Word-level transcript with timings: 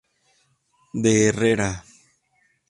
De 1.03 1.13
Herrera. 1.27 1.71